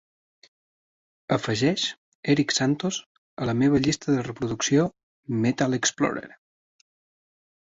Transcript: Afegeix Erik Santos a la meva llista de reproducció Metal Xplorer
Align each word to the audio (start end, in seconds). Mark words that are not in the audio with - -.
Afegeix 1.35 1.83
Erik 2.35 2.55
Santos 2.59 2.97
a 3.43 3.47
la 3.51 3.55
meva 3.59 3.83
llista 3.85 4.17
de 4.17 4.25
reproducció 4.29 4.87
Metal 5.45 5.79
Xplorer 5.91 6.27